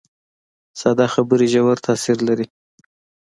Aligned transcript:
ساده 0.79 1.05
خبرې 1.13 1.45
ژور 1.53 1.77
تاثیر 1.85 2.17
لري 2.27 2.45